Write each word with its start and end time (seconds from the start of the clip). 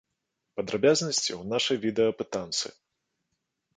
Падрабязнасці 0.59 1.27
ў 1.35 1.41
нашай 1.53 1.77
відэаапытанцы! 1.85 2.67